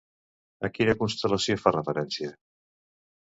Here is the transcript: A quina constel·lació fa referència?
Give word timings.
A 0.67 0.69
quina 0.77 0.95
constel·lació 1.01 1.57
fa 1.65 1.73
referència? 1.77 2.31